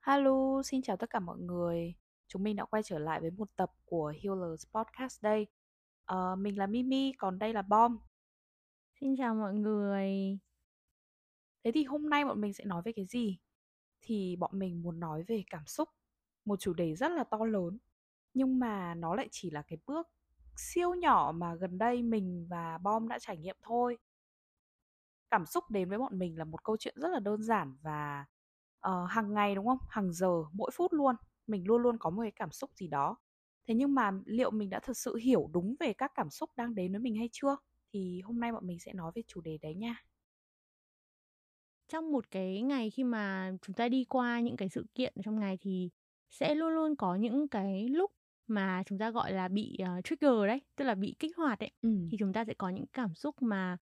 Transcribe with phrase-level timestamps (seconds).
[0.00, 1.94] Hello, xin chào tất cả mọi người.
[2.28, 5.46] Chúng mình đã quay trở lại với một tập của Healers Podcast đây.
[6.04, 7.98] Ờ, mình là Mimi, còn đây là Bom.
[9.00, 10.38] Xin chào mọi người.
[11.64, 13.38] Thế thì hôm nay bọn mình sẽ nói về cái gì?
[14.00, 15.88] Thì bọn mình muốn nói về cảm xúc,
[16.44, 17.78] một chủ đề rất là to lớn.
[18.34, 20.08] Nhưng mà nó lại chỉ là cái bước
[20.56, 23.98] siêu nhỏ mà gần đây mình và Bom đã trải nghiệm thôi.
[25.30, 28.26] Cảm xúc đến với bọn mình là một câu chuyện rất là đơn giản và
[28.88, 29.78] uh, hàng ngày đúng không?
[29.88, 31.14] Hàng giờ, mỗi phút luôn.
[31.46, 33.16] Mình luôn luôn có một cái cảm xúc gì đó.
[33.68, 36.74] Thế nhưng mà liệu mình đã thật sự hiểu đúng về các cảm xúc đang
[36.74, 37.56] đến với mình hay chưa?
[37.92, 40.04] Thì hôm nay bọn mình sẽ nói về chủ đề đấy nha.
[41.88, 45.40] Trong một cái ngày khi mà chúng ta đi qua những cái sự kiện trong
[45.40, 45.90] ngày thì
[46.30, 48.10] sẽ luôn luôn có những cái lúc
[48.46, 51.70] mà chúng ta gọi là bị uh, trigger đấy, tức là bị kích hoạt đấy.
[51.82, 51.88] Ừ.
[52.10, 53.76] Thì chúng ta sẽ có những cảm xúc mà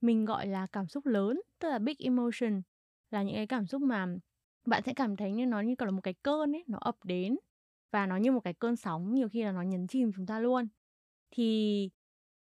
[0.00, 2.62] mình gọi là cảm xúc lớn, tức là big emotion
[3.10, 4.06] là những cái cảm xúc mà
[4.66, 7.36] bạn sẽ cảm thấy như nó như là một cái cơn ấy, nó ập đến
[7.92, 10.40] và nó như một cái cơn sóng nhiều khi là nó nhấn chìm chúng ta
[10.40, 10.68] luôn.
[11.30, 11.90] Thì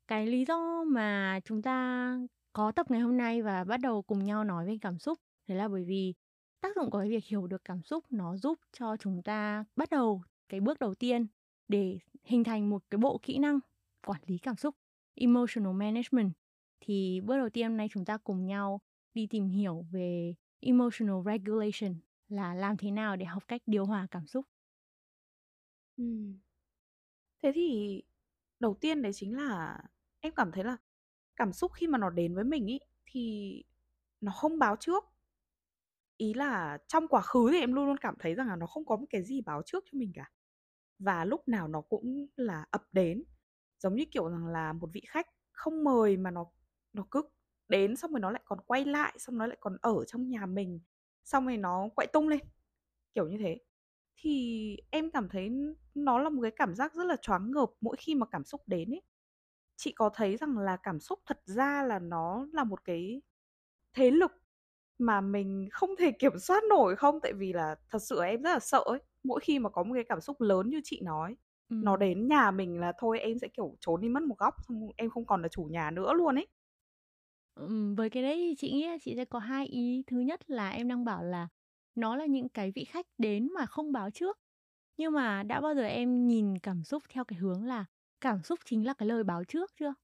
[0.09, 2.17] cái lý do mà chúng ta
[2.53, 5.59] có tập ngày hôm nay và bắt đầu cùng nhau nói về cảm xúc đấy
[5.59, 6.15] là bởi vì
[6.61, 9.91] tác dụng của cái việc hiểu được cảm xúc nó giúp cho chúng ta bắt
[9.91, 11.27] đầu cái bước đầu tiên
[11.69, 13.59] để hình thành một cái bộ kỹ năng
[14.07, 14.75] quản lý cảm xúc
[15.15, 16.33] emotional management
[16.81, 18.81] thì bước đầu tiên hôm nay chúng ta cùng nhau
[19.15, 21.95] đi tìm hiểu về emotional regulation
[22.31, 24.47] là làm thế nào để học cách điều hòa cảm xúc.
[25.97, 26.05] Ừ.
[27.43, 28.03] Thế thì
[28.61, 29.79] đầu tiên đấy chính là
[30.21, 30.77] em cảm thấy là
[31.37, 33.65] cảm xúc khi mà nó đến với mình ý thì
[34.21, 35.05] nó không báo trước.
[36.17, 38.85] Ý là trong quá khứ thì em luôn luôn cảm thấy rằng là nó không
[38.87, 40.31] có một cái gì báo trước cho mình cả.
[40.99, 43.25] Và lúc nào nó cũng là ập đến.
[43.79, 46.47] Giống như kiểu rằng là một vị khách không mời mà nó
[46.93, 47.23] nó cứ
[47.69, 50.47] đến xong rồi nó lại còn quay lại, xong nó lại còn ở trong nhà
[50.47, 50.81] mình
[51.25, 52.41] xong rồi nó quậy tung lên
[53.15, 53.59] kiểu như thế.
[54.17, 55.51] Thì em cảm thấy
[55.95, 58.63] nó là một cái cảm giác rất là choáng ngợp mỗi khi mà cảm xúc
[58.67, 59.03] đến ấy.
[59.77, 63.23] Chị có thấy rằng là cảm xúc thật ra là nó là một cái
[63.95, 64.33] thế lực
[64.99, 67.21] mà mình không thể kiểm soát nổi không?
[67.23, 69.95] Tại vì là thật sự em rất là sợ ấy mỗi khi mà có một
[69.95, 71.37] cái cảm xúc lớn như chị nói
[71.69, 71.77] ừ.
[71.81, 74.89] nó đến nhà mình là thôi em sẽ kiểu trốn đi mất một góc xong
[74.97, 76.47] em không còn là chủ nhà nữa luôn ấy
[77.55, 80.03] Ừm, với cái đấy thì chị nghĩ là chị sẽ có hai ý.
[80.07, 81.49] Thứ nhất là em đang bảo là
[81.95, 84.39] nó là những cái vị khách đến mà không báo trước.
[84.97, 87.85] Nhưng mà đã bao giờ em nhìn cảm xúc theo cái hướng là
[88.21, 89.95] cảm xúc chính là cái lời báo trước chưa?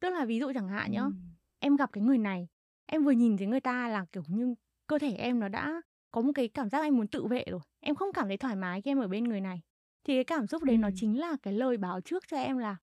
[0.00, 1.38] Tức là ví dụ chẳng hạn nhá, Ừm.
[1.58, 2.48] em gặp cái người này,
[2.86, 4.54] em vừa nhìn thấy người ta là kiểu như
[4.86, 7.60] cơ thể em nó đã có một cái cảm giác em muốn tự vệ rồi.
[7.80, 9.60] Em không cảm thấy thoải mái khi em ở bên người này.
[10.04, 12.76] Thì cái cảm xúc đấy nó chính là cái lời báo trước cho em là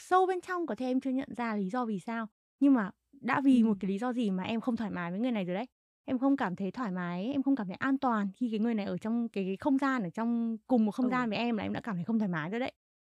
[0.00, 2.26] sâu bên trong có thể em chưa nhận ra lý do vì sao
[2.60, 2.90] nhưng mà
[3.20, 5.44] đã vì một cái lý do gì mà em không thoải mái với người này
[5.44, 5.66] rồi đấy?
[6.04, 8.74] Em không cảm thấy thoải mái em không cảm thấy an toàn khi cái người
[8.74, 11.10] này ở trong cái, cái không gian ở trong cùng một không ừ.
[11.10, 12.72] gian với em là em đã cảm thấy không thoải mái rồi đấy.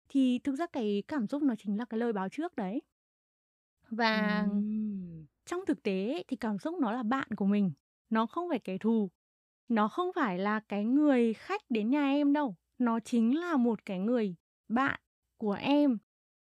[0.09, 2.81] Thì thực ra cái cảm xúc nó chính là cái lời báo trước đấy.
[3.91, 5.27] Và uhm.
[5.47, 7.73] trong thực tế thì cảm xúc nó là bạn của mình
[8.11, 9.11] nó không phải kẻ thù
[9.69, 13.85] nó không phải là cái người khách đến nhà em đâu nó chính là một
[13.87, 14.37] cái người
[14.69, 15.01] bạn
[15.39, 15.99] của em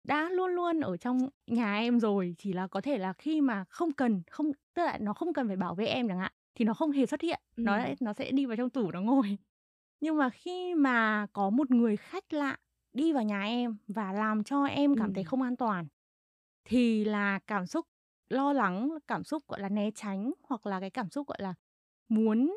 [0.05, 3.65] đã luôn luôn ở trong nhà em rồi chỉ là có thể là khi mà
[3.69, 6.65] không cần không tức là nó không cần phải bảo vệ em chẳng hạn thì
[6.65, 7.61] nó không hề xuất hiện ừ.
[7.61, 9.37] nó nó sẽ đi vào trong tủ nó ngồi
[9.99, 12.57] nhưng mà khi mà có một người khách lạ
[12.93, 15.11] đi vào nhà em và làm cho em cảm ừ.
[15.15, 15.87] thấy không an toàn
[16.65, 17.87] thì là cảm xúc
[18.29, 21.53] lo lắng cảm xúc gọi là né tránh hoặc là cái cảm xúc gọi là
[22.09, 22.55] muốn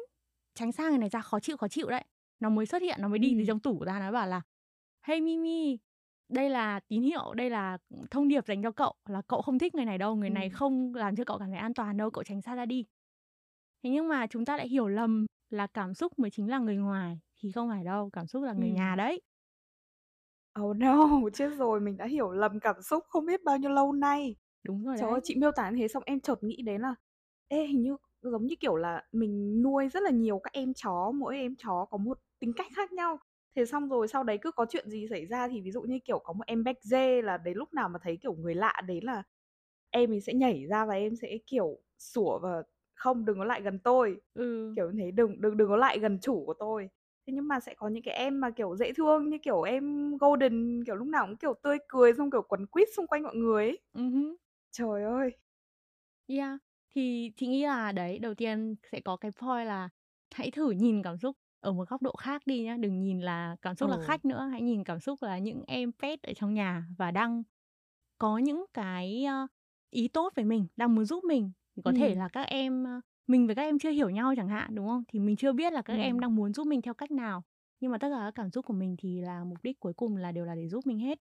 [0.55, 2.05] tránh xa người này ra khó chịu khó chịu đấy
[2.41, 3.35] nó mới xuất hiện nó mới đi ừ.
[3.39, 4.43] từ trong tủ ra nó bảo là
[5.03, 5.79] hey mimi
[6.29, 7.79] đây là tín hiệu đây là
[8.11, 10.33] thông điệp dành cho cậu là cậu không thích người này đâu người ừ.
[10.33, 12.87] này không làm cho cậu cảm thấy an toàn đâu cậu tránh xa ra đi
[13.83, 16.77] thế nhưng mà chúng ta lại hiểu lầm là cảm xúc mới chính là người
[16.77, 18.75] ngoài thì không phải đâu cảm xúc là người ừ.
[18.75, 19.23] nhà đấy
[20.61, 23.93] Oh no, chết rồi, mình đã hiểu lầm cảm xúc không biết bao nhiêu lâu
[23.93, 24.37] nay.
[24.63, 26.95] Đúng rồi Trời ơi, chị miêu tả như thế xong em chợt nghĩ đến là
[27.49, 31.13] Ê, hình như giống như kiểu là mình nuôi rất là nhiều các em chó,
[31.15, 33.19] mỗi em chó có một tính cách khác nhau
[33.59, 35.99] thế xong rồi sau đấy cứ có chuyện gì xảy ra thì ví dụ như
[36.05, 38.83] kiểu có một em béc dê là đến lúc nào mà thấy kiểu người lạ
[38.87, 39.23] đến là
[39.91, 42.63] em ấy sẽ nhảy ra và em sẽ kiểu sủa và
[42.95, 44.73] không đừng có lại gần tôi ừ.
[44.77, 46.89] kiểu thế đừng đừng đừng có lại gần chủ của tôi
[47.27, 50.17] thế nhưng mà sẽ có những cái em mà kiểu dễ thương như kiểu em
[50.17, 53.35] golden kiểu lúc nào cũng kiểu tươi cười xong kiểu quấn quýt xung quanh mọi
[53.37, 54.35] người ấy uh-huh.
[54.71, 55.31] trời ơi
[56.27, 56.59] yeah
[56.95, 59.89] thì chị nghĩ là đấy đầu tiên sẽ có cái point là
[60.35, 63.57] hãy thử nhìn cảm xúc ở một góc độ khác đi nhá đừng nhìn là
[63.63, 63.91] cảm xúc ừ.
[63.91, 67.11] là khách nữa hãy nhìn cảm xúc là những em pet ở trong nhà và
[67.11, 67.43] đang
[68.19, 69.27] có những cái
[69.91, 71.95] ý tốt với mình đang muốn giúp mình thì có ừ.
[71.97, 72.87] thể là các em
[73.27, 75.05] mình với các em chưa hiểu nhau chẳng hạn, đúng không?
[75.09, 76.21] Thì mình chưa biết là các em Ừm.
[76.21, 77.43] đang muốn giúp mình theo cách nào,
[77.81, 80.17] nhưng mà tất cả các cảm xúc của mình thì là mục đích cuối cùng
[80.17, 81.19] là đều là để giúp mình hết.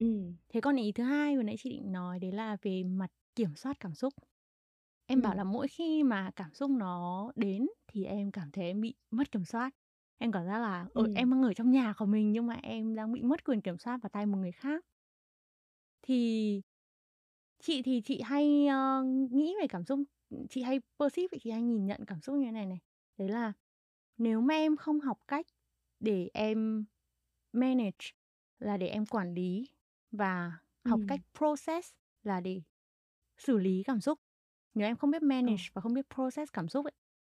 [0.00, 0.36] Ừm.
[0.48, 3.54] Thế còn ý thứ hai vừa nãy chị định nói đấy là về mặt kiểm
[3.56, 4.14] soát cảm xúc.
[5.16, 5.36] Em bảo Ừm.
[5.36, 9.30] là mỗi khi mà cảm xúc nó đến thì em cảm thấy em bị mất
[9.32, 9.70] kiểm soát.
[10.18, 11.10] Em cảm giác là, ừ, Ừm.
[11.12, 13.78] em đang ở trong nhà của mình nhưng mà em đang bị mất quyền kiểm
[13.78, 14.84] soát vào tay một người khác.
[16.02, 16.62] Thì
[17.58, 20.00] chị thì chị hay, ơ, nghĩ về cảm xúc,
[20.50, 22.78] chị hay perceive, chị hay nhìn nhận cảm xúc như thế này này,
[23.18, 23.52] đấy là
[24.18, 25.46] nếu mà em không học cách
[26.00, 26.84] để em
[27.52, 28.06] manage
[28.60, 29.68] là để em quản lý
[30.12, 30.52] và
[30.84, 31.36] học cách Ừm.
[31.38, 31.90] process
[32.22, 32.62] là để
[33.38, 34.20] xử lý cảm xúc.
[34.76, 35.48] Nếu em không biết Ờ.
[35.48, 36.92] manage và không biết process cảm xúc ấy,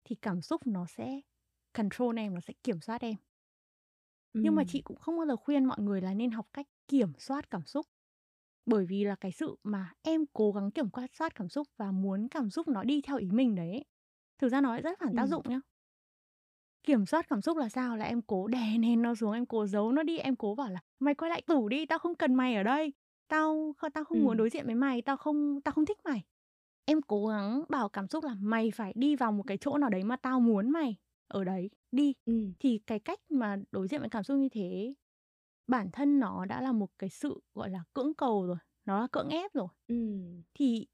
[0.06, 1.22] thì cảm xúc nó sẽ
[1.74, 3.16] control em, nó sẽ kiểm soát em.
[4.42, 7.14] Nhưng mà chị cũng không bao giờ khuyên mọi người là nên học cách kiểm
[7.20, 7.86] soát cảm xúc.
[8.66, 12.28] Bởi vì là cái sự mà em cố gắng kiểm soát cảm xúc và muốn
[12.32, 13.86] cảm xúc nó đi theo ý mình đấy ấy,
[14.40, 15.30] thực ra nó rất phản tác Ừm.
[15.30, 15.62] dụng nhá.
[16.84, 17.98] Kiểm soát cảm xúc là sao?
[17.98, 20.70] Là em cố đè nén nó xuống, em cố giấu nó đi, em cố bảo
[20.72, 22.94] là "Mày quay lại tủ đi, tao không cần mày ở đây,
[23.28, 24.38] tao tao không muốn Ừm.
[24.38, 26.24] đối diện với mày, tao không tao không thích mày."
[26.90, 29.90] Em cố gắng bảo cảm xúc là "Mày phải đi vào một cái chỗ nào
[29.90, 30.96] đấy mà tao muốn mày
[31.28, 32.54] ở đấy, đi." Ừm.
[32.60, 34.94] Thì cái cách mà đối diện với cảm xúc như thế,
[35.68, 39.08] bản thân nó đã là một cái sự, gọi là, cưỡng cầu rồi, nó là
[39.12, 39.68] cưỡng ép rồi.
[39.88, 40.44] Ừm.
[40.56, 40.88] Thì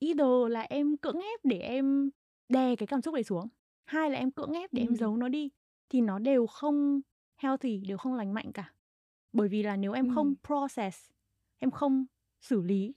[0.00, 2.10] either là em cưỡng ép để em
[2.48, 3.48] đè cái cảm xúc đấy xuống,
[3.86, 4.96] hai là em cưỡng ép để em Ừm.
[4.96, 5.50] giấu nó đi,
[5.90, 7.00] thì nó đều không
[7.42, 8.74] healthy, đều không lành mạnh cả.
[9.32, 10.40] Bởi vì là nếu em không Ừm.
[10.48, 11.10] process,
[11.58, 12.06] em không
[12.42, 12.94] xử lý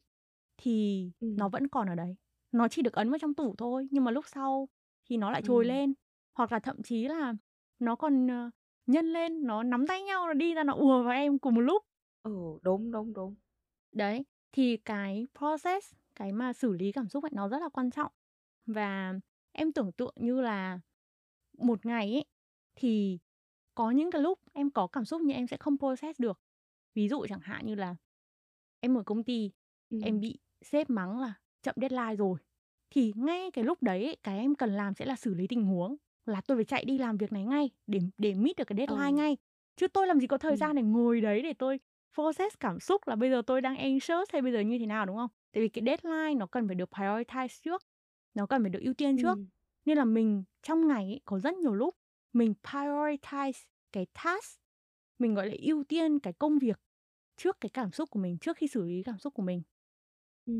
[0.58, 1.50] thì nó Ừm.
[1.50, 2.18] vẫn còn ở đấy.
[2.54, 4.70] Nó chỉ được ấn vào trong tủ thôi, nhưng mà lúc sau
[5.10, 5.66] thì nó lại trồi Ừm.
[5.66, 5.94] lên,
[6.36, 7.34] hoặc là thậm chí là
[7.80, 8.52] nó còn, ờ,
[8.88, 11.62] nhân lên, nó nắm tay nhau, nó đi ra nó ùa vào em cùng một
[11.62, 11.84] lúc.
[12.24, 12.32] Ừ,
[12.64, 13.36] đúng, đúng, đúng.
[13.92, 17.92] Đấy, thì cái process, cái mà xử lý cảm xúc ấy nó rất là quan
[17.92, 18.12] trọng.
[18.66, 19.14] Và
[19.52, 20.80] em tưởng tượng như là
[21.58, 22.26] một ngày ấy,
[22.76, 23.20] thì
[23.76, 26.42] có những cái lúc em có cảm xúc nhưng em sẽ không process được.
[26.96, 27.96] Ví dụ chẳng hạn như là
[28.80, 29.52] em ở công ty,
[30.00, 30.22] em Ừm.
[30.22, 31.34] bị sếp mắng là
[31.64, 32.40] chậm deadline rồi,
[32.90, 35.66] thì ngay cái lúc đấy ấy, cái em cần làm sẽ là xử lý tình
[35.66, 35.96] huống,
[36.26, 38.94] là tôi phải chạy đi làm việc này ngay để để meet được cái Ờ.
[38.98, 39.38] deadline ngay.
[39.76, 40.58] Chứ tôi làm gì có thời Ừm.
[40.58, 41.80] gian để ngồi đấy để tôi
[42.16, 45.06] process cảm xúc là bây giờ tôi đang anxious hay bây giờ như thế nào,
[45.06, 45.30] đúng không?
[45.54, 47.82] Tại vì cái deadline nó cần phải được prioritize trước,
[48.34, 49.40] nó cần phải được ưu tiên trước.
[49.40, 49.50] Ừm.
[49.86, 51.96] Nên là mình trong ngày ấy, có rất nhiều lúc
[52.34, 54.60] mình prioritize cái task,
[55.20, 56.80] mình, gọi là, ưu tiên cái công việc
[57.38, 59.64] trước cái cảm xúc của mình, trước khi xử lý cảm xúc của mình.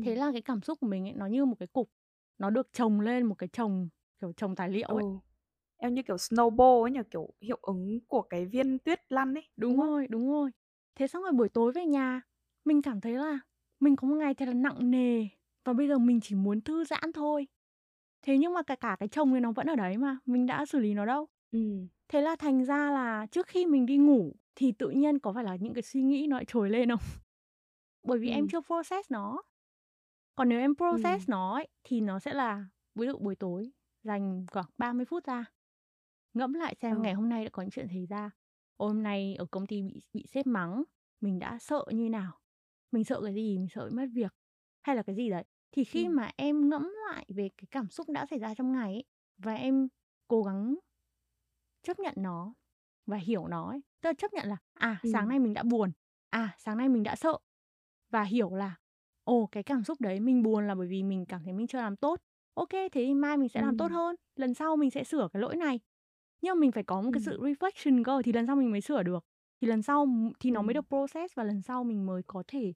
[0.00, 1.90] Thế là cái cảm xúc của mình ấy, nó như một cái cục,
[2.38, 3.88] nó được chồng lên một cái chồng,
[4.20, 4.94] kiểu, chồng tài liệu Ừ.
[4.94, 5.04] ấy.
[5.76, 7.00] Eo như kiểu snowball ấy nhỉ?
[7.10, 9.88] Kiểu hiệu ứng của cái viên tuyết lăn ấy, đúng Đúng không?
[9.88, 10.50] rồi, đúng rồi.
[10.94, 12.20] Thế xong rồi buổi tối về nhà,
[12.64, 13.38] mình cảm thấy là
[13.80, 15.26] mình có một ngày thật là nặng nề
[15.64, 17.46] và bây giờ mình chỉ muốn thư giãn thôi.
[18.22, 20.66] Thế nhưng mà cả cả cái chồng này nó vẫn ở đấy mà, mình đã
[20.66, 21.26] xử lý nó đâu.
[21.52, 21.88] Ừm.
[22.08, 25.44] Thế là thành ra là trước khi mình đi ngủ thì tự nhiên có phải
[25.44, 26.98] là những cái suy nghĩ nó lại trồi lên không?
[28.04, 28.52] Bởi vì em Ừm.
[28.52, 29.42] chưa process nó.
[30.36, 33.72] Còn nếu em process nó ấy, thì nó sẽ là ví dụ buổi tối
[34.02, 35.44] dành khoảng 30 phút ra,
[36.34, 36.96] ngẫm lại Ờ.
[36.96, 38.30] xem ngày hôm nay đã có những chuyện xảy ra.
[38.76, 40.84] Ôi, hôm nay ở công ty bị bị sếp mắng,
[41.20, 42.40] mình đã sợ như nào?
[42.92, 43.58] Mình sợ cái gì?
[43.58, 44.32] Mình sợ mất việc
[44.82, 45.44] hay là cái gì đấy.
[45.72, 46.16] Thì khi Ừm.
[46.16, 49.04] mà em ngẫm lại về cái cảm xúc đã xảy ra trong ngày ấy,
[49.38, 49.88] và em
[50.28, 50.74] cố gắng
[51.82, 52.54] chấp nhận nó
[53.06, 55.30] và hiểu nó ấy, tức là chấp nhận là, à, sáng Ừm.
[55.30, 55.92] nay mình đã buồn,
[56.30, 57.38] à, sáng nay mình đã sợ
[58.10, 58.76] và hiểu là,
[59.24, 61.78] ồ, cái cảm xúc đấy mình buồn là bởi vì mình cảm thấy mình chưa
[61.78, 62.20] làm tốt.
[62.54, 63.92] Ô kê, thế thì mai mình sẽ làm tốt Ừm.
[63.92, 65.80] hơn, lần sau mình sẽ sửa cái lỗi này.
[66.42, 67.20] Nhưng mà mình phải có một cái Ừm.
[67.20, 69.24] sự reflection cơ thì lần sau mình mới sửa được,
[69.60, 70.06] thì lần sau
[70.40, 70.74] thì nó mới Ừm.
[70.74, 72.72] được process và lần sau mình mới có thể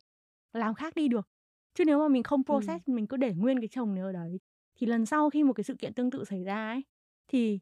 [0.52, 1.28] làm khác đi được.
[1.74, 2.80] Chứ nếu mà mình không Ừm.
[2.84, 4.40] process, mình cứ để nguyên cái chồng này ở đấy,
[4.80, 6.82] thì lần sau khi một cái sự kiện tương tự xảy ra ấy,
[7.28, 7.60] thì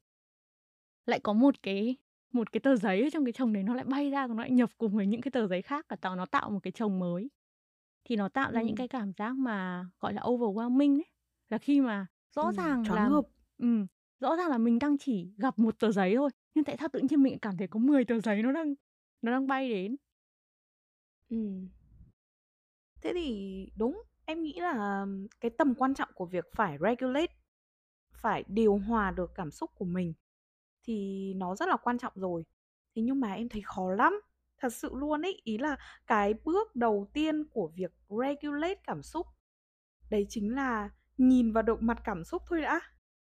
[1.06, 1.96] lại có một cái
[2.32, 4.50] một cái tờ giấy ở trong cái chồng đấy nó lại bay ra, nó lại
[4.50, 6.98] nhập cùng với những cái tờ giấy khác và tạo nó tạo một cái chồng
[6.98, 7.30] mới.
[8.06, 8.76] Thì nó tạo ra những Ừm.
[8.76, 11.06] cái cảm giác mà, gọi là, overwhelming ấy,
[11.48, 13.24] là khi mà rõ Ừm, ràng choáng là ngợp.
[13.58, 13.86] ừm,
[14.20, 17.00] rõ ràng là mình đang chỉ gặp một tờ giấy thôi, nhưng tại sao tự
[17.10, 18.74] nhiên mình lại cảm thấy có 10 tờ giấy nó đang
[19.22, 19.96] nó đang bay đến.
[21.30, 21.68] Ừm.
[23.02, 25.06] Thế thì đúng, em nghĩ là
[25.40, 27.34] cái tầm quan trọng của việc phải regulate,
[28.14, 30.14] phải điều hòa được cảm xúc của mình
[30.84, 32.44] thì nó rất là quan trọng rồi.
[32.96, 34.20] Thế nhưng mà em thấy khó lắm,
[34.58, 39.26] thật sự luôn ý Ý là cái bước đầu tiên của việc regulate cảm xúc,
[40.10, 42.80] đấy chính là nhìn vào động mặt cảm xúc thôi đã.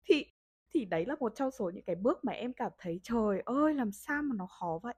[0.05, 0.25] Thì
[0.73, 3.73] thì đấy là một trong số những cái bước mà em cảm thấy, trời ơi,
[3.73, 4.95] làm sao mà nó khó vậy.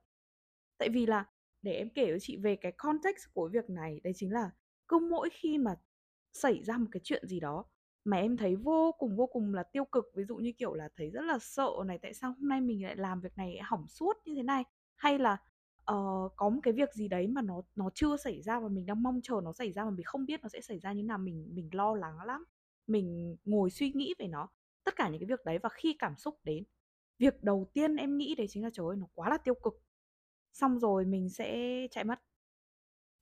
[0.78, 1.24] Tại vì là
[1.62, 4.50] để em kể cho chị về cái context của việc này, đấy chính là
[4.88, 5.74] cứ mỗi khi mà
[6.32, 7.64] xảy ra một cái chuyện gì đó
[8.04, 10.04] mà em thấy vô cùng, vô cùng là tiêu cực.
[10.16, 12.84] Ví dụ như, kiểu là, thấy rất là sợ này, tại sao hôm nay mình
[12.84, 14.64] lại làm việc này hỏng suốt như thế này?
[14.96, 15.36] Hay là,
[15.90, 18.86] ờ, có một cái việc gì đấy mà nó nó chưa xảy ra và mình
[18.86, 21.02] đang mong chờ nó xảy ra mà mình không biết nó sẽ xảy ra như
[21.02, 22.44] nào, mình mình lo lắng lắm.
[22.86, 24.48] Mình ngồi suy nghĩ về nó,
[24.84, 26.64] tất cả những cái việc đấy và khi cảm xúc đến,
[27.18, 29.74] việc đầu tiên em nghĩ đấy chính là "Trời ơi, nó quá là tiêu cực."
[30.52, 32.20] Xong rồi mình sẽ chạy mất.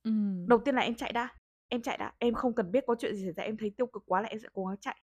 [0.03, 0.49] Ừm.
[0.49, 1.29] Đầu tiên là em chạy đã,
[1.69, 3.87] em chạy đã, em không cần biết có chuyện gì xảy ra, em thấy tiêu
[3.87, 5.01] cực quá là em sẽ cố gắng chạy.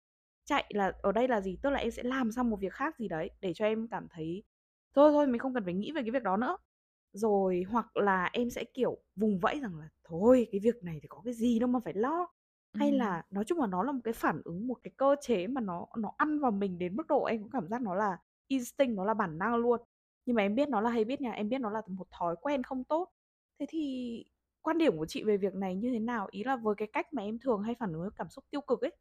[0.45, 1.59] Chạy là ở đây là gì?
[1.63, 4.09] Tức là em sẽ làm sang một việc khác gì đấy để cho em cảm
[4.11, 4.43] thấy
[4.95, 6.57] thôi thôi mình không cần phải nghĩ về cái việc đó nữa.
[7.13, 11.09] Rồi hoặc là em sẽ, kiểu, vùng vẫy rằng là "Thôi, cái việc này thì
[11.09, 12.27] có cái gì đâu mà phải lo."
[12.75, 12.93] Hay Ừm.
[12.93, 15.61] là nói chung là nó là một cái phản ứng, một cái cơ chế mà
[15.61, 18.97] nó nó ăn vào mình đến mức độ em có cảm giác nó là instinct,
[18.97, 19.81] nó là bản năng luôn.
[20.27, 22.37] Nhưng mà em biết nó là hay biết nha, em biết nó là một thói
[22.41, 23.09] quen không tốt.
[23.61, 24.25] Thế thì
[24.63, 26.29] quan điểm của chị về việc này như thế nào?
[26.31, 28.61] Ý là với cái cách mà em thường hay phản ứng với cảm xúc tiêu
[28.61, 28.93] cực ấy.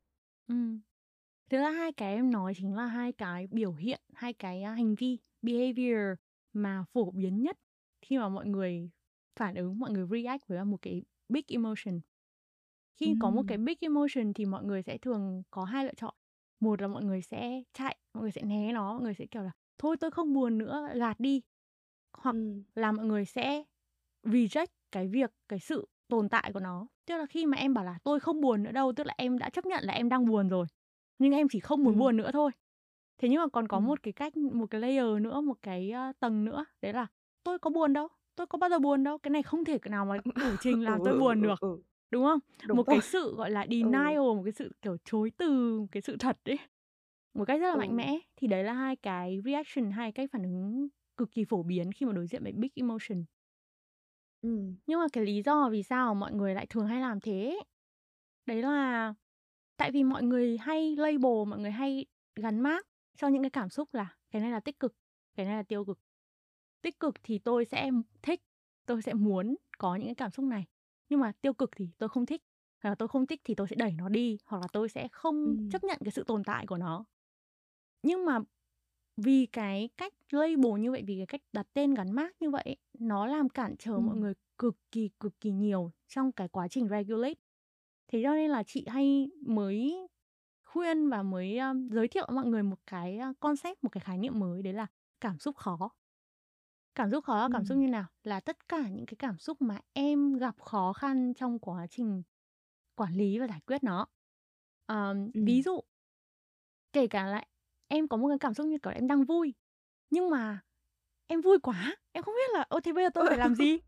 [0.47, 0.81] Ừm.
[1.51, 4.73] Thực ra hai cái em nói chính là hai cái biểu hiện, hai cái, a,
[4.75, 6.01] hành vi, behavior
[6.53, 7.57] mà phổ biến nhất
[8.09, 8.89] khi mà mọi người
[9.39, 12.01] phản ứng, mọi người react với, một cái big emotion.
[13.01, 16.15] Khi có một cái big emotion thì mọi người sẽ thường có hai lựa chọn.
[16.61, 19.43] Một là mọi người sẽ chạy, mọi người sẽ né nó, mọi người sẽ, kiểu
[19.43, 21.41] là "Thôi tôi không buồn nữa", gạt đi.
[22.17, 22.63] Hoặc Ừm.
[22.75, 23.63] là mọi người sẽ
[24.23, 26.87] reject cái việc, cái sự tồn tại của nó.
[27.07, 29.39] Tức là khi mà em bảo là "Tôi không buồn nữa đâu", tức là em
[29.39, 30.67] đã chấp nhận là em đang buồn rồi,
[31.19, 31.99] nhưng em chỉ không muốn Ừm.
[31.99, 32.51] buồn nữa thôi.
[33.19, 33.81] Thế nhưng mà còn có Ừm.
[33.81, 37.07] một cái cách, một cái layer nữa, một cái, a, tầng nữa, đấy là
[37.43, 40.05] "Tôi có buồn đâu, tôi có bao giờ buồn đâu, cái này không thể nào
[40.05, 41.83] mà cử trình Ừ, làm tôi ừ, ừ, buồn ừ, được", ừ.
[42.11, 42.39] đúng không?
[42.63, 42.97] Đúng Một rồi.
[42.97, 43.87] cái sự, gọi là, Ừ.
[43.87, 46.59] denial, một cái sự, kiểu, chối từ cái sự thật ấy,
[47.33, 47.97] một cách rất là mạnh Ừ.
[47.97, 48.19] mẽ.
[48.37, 51.91] Thì đấy là hai cái reaction, hai cái cách phản ứng cực kỳ phổ biến
[51.93, 53.25] khi mà đối diện với big emotion.
[54.41, 54.75] Ừm.
[54.87, 57.63] Nhưng mà cái lý do vì sao mọi người lại thường hay làm thế ấy,
[58.45, 59.13] đấy là
[59.77, 62.05] tại vì mọi người hay label, mọi người hay
[62.35, 64.95] gắn mác cho những cái cảm xúc là cái này là tích cực,
[65.35, 65.99] cái này là tiêu cực.
[66.81, 67.89] Tích cực thì tôi sẽ
[68.21, 68.41] thích,
[68.85, 70.65] tôi sẽ muốn có những cái cảm xúc này,
[71.09, 72.41] nhưng mà tiêu cực thì tôi không thích,
[72.83, 75.07] hoặc là tôi không thích thì tôi sẽ đẩy nó đi, hoặc là tôi sẽ
[75.11, 75.69] không Ừm.
[75.69, 77.05] chấp nhận cái sự tồn tại của nó.
[78.03, 78.39] Nhưng mà
[79.17, 82.77] vì cái cách label như vậy, vì cái cách đặt tên gắn mác như vậy
[82.99, 84.17] nó làm cản trở mọi Ừm.
[84.17, 87.35] người cực kỳ, cực kỳ nhiều trong cái quá trình regulate.
[88.07, 90.07] Thế cho nên là chị hay mới
[90.65, 94.39] khuyên và mới, a, giới thiệu mọi người một cái, concept, một cái khái niệm
[94.39, 94.87] mới đấy là
[95.21, 95.91] cảm xúc khó.
[96.95, 97.77] Cảm xúc khó là cảm xúc Ừm.
[97.77, 98.05] như nào?
[98.23, 102.23] Là tất cả những cái cảm xúc mà em gặp khó khăn trong quá trình
[102.95, 104.07] quản lý và giải quyết nó.
[104.85, 105.63] Ờm, ví Ừm.
[105.63, 105.81] dụ
[106.93, 107.43] kể cả là
[107.87, 109.53] em có một cái cảm xúc như kiểu em đang vui,
[110.09, 110.59] nhưng mà
[111.27, 113.79] em vui quá, em không biết là "Ơ, thế bây giờ tôi phải làm gì?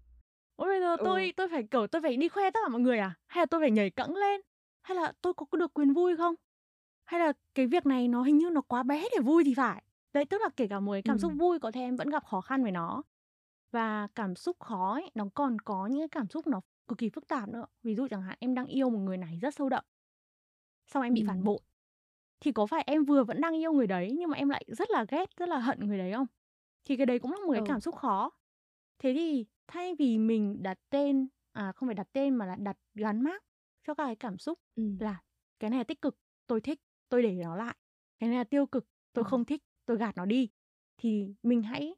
[0.55, 1.03] Ôi, bây giờ Ừ.
[1.03, 3.15] tôi tôi phải, kiểu, tôi phải đi khoe tất cả mọi người à?
[3.27, 4.41] Hay là tôi phải nhảy cẫng lên?
[4.84, 6.36] Hay là tôi có được quyền vui không?
[7.05, 9.84] Hay là cái việc này nó hình như nó quá bé để vui thì phải?"
[10.13, 11.39] Đấy, tức là kể cả một cái cảm xúc Ừm.
[11.39, 13.03] vui có thể em vẫn gặp khó khăn với nó.
[13.71, 17.09] Và cảm xúc khó ấy, nó còn có những cái cảm xúc nó cực kỳ
[17.09, 17.65] phức tạp nữa.
[17.83, 19.83] Ví dụ chẳng hạn em đang yêu một người này rất sâu đậm,
[20.87, 21.45] xong em bị phản Ừm.
[21.45, 21.59] bội,
[22.41, 24.91] thì có phải em vừa vẫn đang yêu người đấy nhưng mà em lại rất
[24.91, 26.27] là ghét, rất là hận người đấy không?
[26.85, 27.63] Thì cái đấy cũng là một cái Ừ.
[27.63, 28.31] cảm xúc khó.
[28.99, 32.77] Thế thì thay vì mình đặt tên à, không phải đặt tên mà là đặt
[32.95, 33.43] gắn mác
[33.87, 35.01] cho các cái cảm xúc Ừm.
[35.01, 35.21] là
[35.59, 37.77] cái này là tích cực, tôi thích, tôi để nó lại.
[38.19, 39.21] Cái này là tiêu cực, Ờ.
[39.21, 40.50] tôi không thích, tôi gạt nó đi.
[40.97, 41.95] Thì mình hãy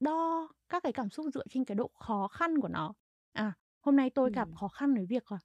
[0.00, 2.94] đo các cái cảm xúc dựa trên cái độ khó khăn của nó.
[3.34, 4.58] À, hôm nay tôi gặp Ừm.
[4.60, 5.38] khó khăn với việc là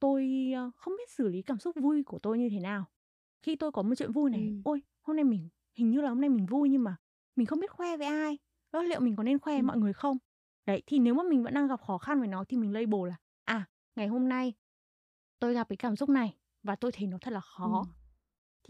[0.00, 2.84] tôi, ơ, không biết xử lý cảm xúc vui của tôi như thế nào.
[3.42, 4.62] Khi tôi có một chuyện vui này, Ừm.
[4.62, 6.96] ôi, hôm nay mình hình như là hôm nay mình vui nhưng mà
[7.36, 8.38] mình không biết khoe với ai,
[8.70, 9.62] ơ, liệu mình có nên khoe Ừm.
[9.62, 10.18] mọi người không?
[10.66, 13.08] Đấy, thì nếu mà mình vẫn đang gặp khó khăn với nó thì mình label
[13.10, 13.66] là "À,
[13.96, 14.54] ngày hôm nay
[15.40, 17.94] tôi gặp cái cảm xúc này và tôi thấy nó thật là khó." Ừm.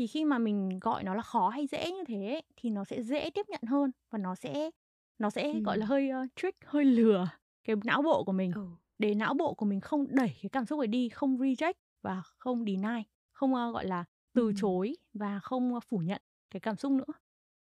[0.00, 2.84] Thì khi mà mình gọi nó là khó hay dễ như thế ấy, thì nó
[2.84, 4.70] sẽ dễ tiếp nhận hơn và nó sẽ
[5.18, 7.28] nó sẽ, gọi là, hơi, ơ, trick, hơi lừa
[7.64, 8.76] cái não bộ của mình, Ừ.
[8.98, 12.22] để não bộ của mình không đẩy cái cảm xúc ấy đi, không reject và
[12.38, 13.02] không deny,
[13.32, 14.04] không, ơ, gọi là,
[14.34, 14.56] từ Ừm.
[14.56, 17.14] chối và không, ơ, phủ nhận cái cảm xúc nữa.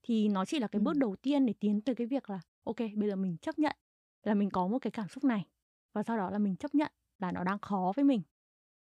[0.04, 1.00] Thì nó chỉ là cái bước Ừm.
[1.00, 3.76] đầu tiên để tiến tới cái việc là "Ô kê, bây giờ mình chấp nhận
[4.24, 5.46] là mình có một cái cảm xúc này
[5.94, 8.22] và sau đó là mình chấp nhận là nó đang khó với mình."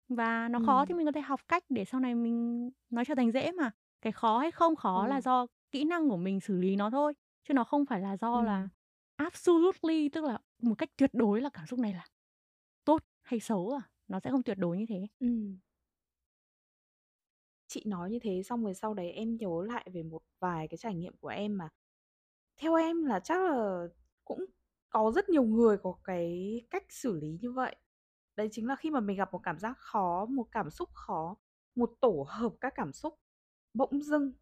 [0.09, 3.15] Và nó khó thì mình có thể học cách để sau này mình nó trở
[3.15, 3.71] thành dễ mà.
[4.01, 7.13] Cái khó hay không khó là do kỹ năng của mình xử lý nó thôi,
[7.47, 8.69] chứ nó không phải là do là Ừm.
[9.15, 12.05] absolutely, tức là một cách tuyệt đối là cảm xúc này là
[12.85, 15.07] tốt hay xấu à, nó sẽ không tuyệt đối như thế.
[15.19, 15.59] Ừm.
[17.67, 20.77] Chị nói như thế xong rồi sau đấy em nhớ lại về một vài cái
[20.77, 21.69] trải nghiệm của em mà
[22.57, 23.87] theo em là chắc là
[24.25, 24.45] cũng
[24.89, 27.75] có rất nhiều người có cái cách xử lý như vậy.
[28.39, 31.38] Đấy chính là khi mà mình gặp một cảm giác khó, một cảm xúc khó,
[31.75, 33.19] một tổ hợp các cảm xúc
[33.74, 34.34] bỗng dưng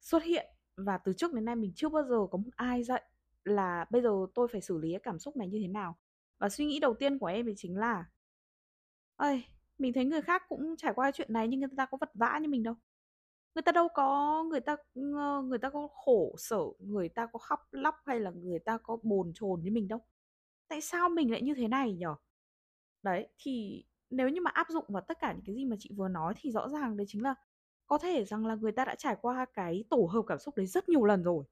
[0.00, 3.02] xuất hiện và từ trước đến nay mình chưa bao giờ có một ai dạy
[3.44, 5.98] là bây giờ tôi phải xử lý cái cảm xúc này như thế nào.
[6.38, 8.04] Và suy nghĩ đầu tiên của em thì chính là
[9.16, 9.44] ơi
[9.78, 12.38] mình thấy người khác cũng trải qua chuyện này nhưng người ta có vật vã
[12.42, 12.74] như mình đâu.
[13.54, 14.76] Người ta đâu có người ta,
[15.44, 18.98] người ta có khổ sở, người ta có khóc lóc hay là người ta có
[19.02, 20.00] bồn chồn như mình đâu.
[20.68, 22.06] Tại sao mình lại như thế này nhỉ?
[23.02, 25.90] Đấy, thì nếu như mà áp dụng vào tất cả những cái gì mà chị
[25.96, 27.34] vừa nói thì rõ ràng đấy chính là
[27.86, 30.66] có thể rằng là người ta đã trải qua cái tổ hợp cảm xúc đấy
[30.66, 31.44] rất nhiều lần rồi.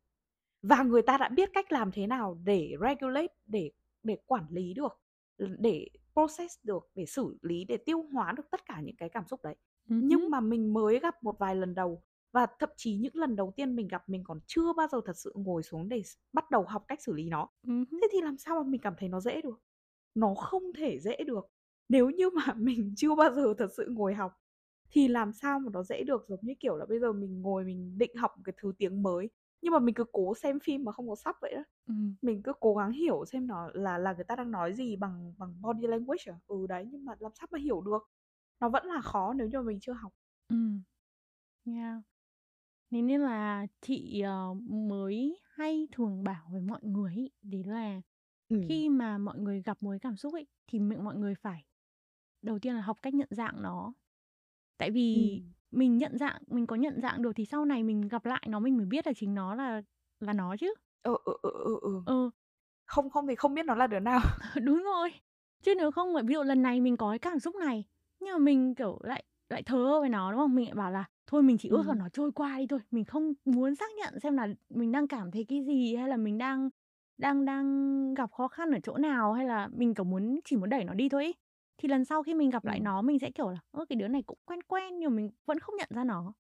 [0.62, 3.70] Và người ta đã biết cách làm thế nào để regulate, để
[4.02, 5.00] để quản lý được,
[5.38, 9.26] để process được, để xử lý, để tiêu hóa được tất cả những cái cảm
[9.26, 9.56] xúc đấy.
[9.90, 12.02] Ừm Nhưng mà mình mới gặp một vài lần đầu
[12.32, 15.16] và thậm chí những lần đầu tiên mình gặp mình còn chưa bao giờ thật
[15.16, 16.02] sự ngồi xuống để
[16.32, 17.48] bắt đầu học cách xử lý nó.
[17.66, 19.62] Ừm Thế thì làm sao mà mình cảm thấy nó dễ được?
[20.14, 21.46] Nó không thể dễ được.
[21.88, 24.32] Nếu như mà mình chưa bao giờ thật sự ngồi học
[24.90, 26.24] thì làm sao mà nó dễ được?
[26.28, 29.02] Giống như kiểu là bây giờ mình ngồi mình định học một cái thứ tiếng
[29.02, 29.30] mới
[29.62, 31.62] nhưng mà mình cứ cố xem phim mà không có sub vậy đó.
[31.88, 32.14] Ừm.
[32.22, 35.34] Mình cứ cố gắng hiểu xem nó là là người ta đang nói gì bằng
[35.38, 36.38] bằng body language à?
[36.48, 38.10] Ừ, đấy, nhưng mà làm sao mà hiểu được?
[38.60, 40.12] Nó vẫn là khó nếu như mà mình chưa học.
[40.48, 40.82] Ừm.
[41.66, 42.00] Yeah.
[42.90, 48.00] Nên là chị, ờ, mới hay thường bảo với mọi người ấy, đấy là
[48.50, 48.66] Ừm.
[48.68, 51.64] khi mà mọi người gặp một cái cảm xúc ấy, thì m mọi người phải
[52.42, 53.92] đầu tiên là học cách nhận dạng nó.
[54.78, 55.52] Tại vì Ừm.
[55.72, 58.60] mình nhận dạng mình có nhận dạng được thì sau này mình gặp lại nó
[58.60, 59.82] mình mới biết là chính nó là
[60.20, 60.74] là nó chứ.
[61.02, 62.02] Ừ, ừ, ừ, ừ, ừ.
[62.04, 62.30] Ừ.
[62.86, 64.20] Không không thì không biết nó là đứa nào.
[64.64, 65.10] Đúng rồi.
[65.62, 67.84] Chứ nếu không ví dụ lần này mình có cái cảm xúc này,
[68.20, 70.54] nhưng mà mình, kiểu, lại lại thờ ơ với nó, đúng không?
[70.54, 71.98] Mình lại bảo là thôi mình chỉ ước là Ừm.
[71.98, 75.30] nó trôi qua đi thôi, mình không muốn xác nhận xem là mình đang cảm
[75.30, 76.70] thấy cái gì, hay là mình đang
[77.20, 80.70] đang đang gặp khó khăn ở chỗ nào, hay là mình, kiểu, muốn chỉ muốn
[80.70, 81.34] đẩy nó đi thôi ấy.
[81.78, 82.84] Thì lần sau khi mình gặp lại Ừm.
[82.84, 85.30] nó mình sẽ, kiểu là "Ơ, cái đứa này cũng quen quen" nhưng mà mình
[85.46, 86.34] vẫn không nhận ra nó.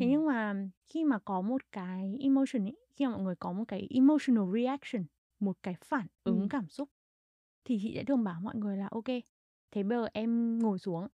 [0.00, 0.10] Thế Ừm.
[0.10, 0.54] nhưng mà
[0.86, 4.44] khi mà có một cái emotion ấy, khi mà mọi người có một cái emotional
[4.54, 5.04] reaction,
[5.40, 6.48] một cái phản ứng Ừm.
[6.48, 6.88] cảm xúc,
[7.64, 9.20] thì chị sẽ thường bảo mọi người là "Ô kê,
[9.70, 11.08] thế bây giờ em ngồi xuống,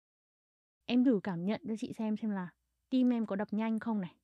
[0.87, 2.49] em thử cảm nhận cho chị xem xem là
[2.91, 4.17] tim em có đập nhanh không này,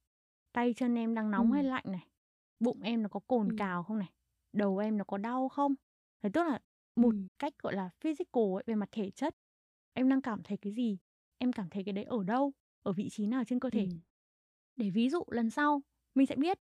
[0.53, 1.65] tay chân em đang nóng hay Ừm.
[1.65, 2.09] lạnh này,
[2.61, 3.59] bụng em nó có cồn Ừm.
[3.59, 4.13] cào không này,
[4.53, 5.75] đầu em nó có đau không?"
[6.23, 6.59] Thế tức là
[6.97, 7.29] một Ừm.
[7.39, 9.37] cách, gọi là, physical ấy, về mặt thể chất.
[9.95, 10.99] Em đang cảm thấy cái gì?
[11.39, 12.53] Em cảm thấy cái đấy ở đâu?
[12.83, 13.89] Ở vị trí nào trên cơ thể?
[13.89, 14.01] Ừm.
[14.77, 15.83] Để ví dụ lần sau
[16.15, 16.59] mình sẽ biết.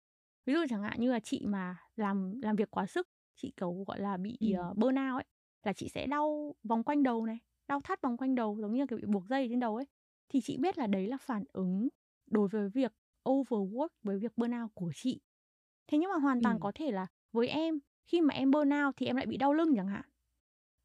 [0.47, 3.85] Ví dụ chẳng hạn như là chị mà làm làm việc quá sức, chị, kiểu,
[3.87, 5.25] gọi là, bị, ờ, burnout ấy,
[5.65, 8.81] là chị sẽ đau vòng quanh đầu này, đau thắt vòng quanh đầu giống như
[8.81, 9.87] là, kiểu, bị buộc dây trên đầu ấy.
[10.29, 11.89] Thì chị biết là đấy là phản ứng
[12.31, 12.93] đối với việc
[13.25, 15.21] overwork, với việc burnout của chị.
[15.89, 16.61] Thế nhưng mà hoàn toàn Ừm.
[16.61, 19.75] có thể là với em, khi mà em burnout thì em lại bị đau lưng
[19.77, 20.05] chẳng hạn,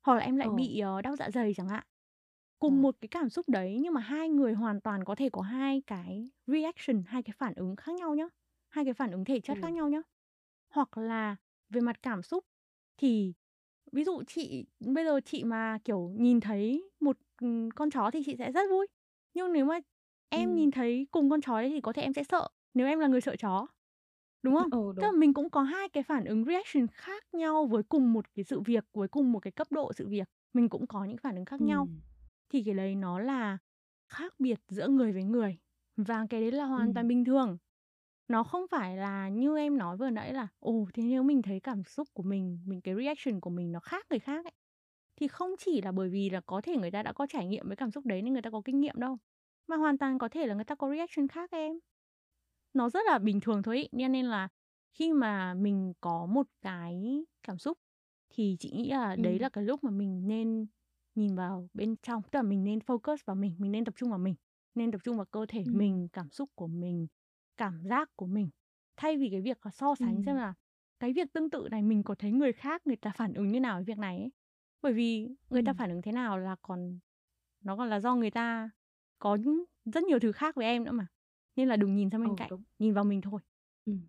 [0.08, 0.49] hoặc là em lại Ờ.
[0.49, 1.84] bị, ờ, đau dạ dày chẳng hạn.
[2.60, 5.41] Cùng một cái cảm xúc đấy nhưng mà hai người hoàn toàn có thể có
[5.41, 8.25] hai cái reaction, hai cái phản ứng khác nhau nhá,
[8.69, 9.75] hai cái phản ứng thể chất khác Ừm.
[9.75, 10.01] nhau nhá.
[10.75, 11.36] Hoặc là
[11.69, 12.45] về mặt cảm xúc
[12.97, 13.34] thì
[13.91, 18.21] ví dụ chị bây giờ chị mà, kiểu, nhìn thấy một, ừm, con chó thì
[18.25, 18.88] chị sẽ rất vui.
[19.34, 19.80] Nhưng nếu mà
[20.30, 20.56] em Ừm.
[20.56, 23.08] nhìn thấy cùng con chó đấy thì có thể em sẽ sợ, nếu em là
[23.08, 23.67] người sợ chó.
[24.43, 24.69] Đúng không?
[24.69, 25.15] Ừ, Tức là đúng.
[25.17, 28.60] mình cũng có hai cái phản ứng reaction khác nhau với cùng một cái sự
[28.62, 31.45] việc, với cùng một cái cấp độ sự việc, mình cũng có những phản ứng
[31.45, 31.88] khác nhau.
[31.88, 32.01] Ừm.
[32.54, 33.58] Thì cái đấy nó là
[34.10, 35.58] khác biệt giữa người với người,
[35.97, 37.10] và cái đấy là hoàn toàn Ừm.
[37.10, 37.58] bình thường.
[38.27, 41.60] Nó không phải là như em nói vừa nãy là "Ồ, thế nếu mình thấy
[41.60, 44.54] cảm xúc của mình, mình cái reaction của mình nó khác người khác ấy,
[45.17, 47.67] thì không chỉ là bởi vì là có thể người ta đã có trải nghiệm
[47.67, 49.17] với cảm xúc đấy nên người ta có kinh nghiệm đâu,
[49.67, 51.73] mà hoàn toàn có thể là người ta có reaction khác em."
[52.73, 53.88] Nó rất là bình thường thôi.
[53.99, 54.47] Cho nên là
[54.93, 57.77] khi mà mình có một cái cảm xúc
[58.29, 59.39] thì chị nghĩ là đấy Ừm.
[59.39, 60.67] là cái lúc mà mình nên
[61.15, 64.10] nhìn vào bên trong, tức là mình nên focus vào mình, mình nên tập trung
[64.10, 64.36] vào mình,
[64.75, 65.71] nên tập trung vào cơ thể Ừm.
[65.71, 67.07] mình, cảm xúc của mình,
[67.57, 68.49] cảm giác của mình.
[68.97, 70.38] Thay vì cái việc là so sánh xem Ừm.
[70.38, 70.53] là
[70.99, 73.60] cái việc tương tự này mình có thấy người khác người ta phản ứng như
[73.60, 74.31] nào với việc này ấy.
[74.81, 75.79] Bởi vì người ta Ừm.
[75.79, 76.99] phản ứng thế nào là còn
[77.65, 78.69] nó còn là do người ta
[79.19, 79.38] có
[79.86, 81.07] rất nhiều thứ khác với em nữa mà.
[81.56, 82.64] Nên là đừng nhìn sang bên Ừ, cạnh, đúng.
[82.80, 83.42] nhìn vào mình thôi.
[83.86, 84.08] Ừm.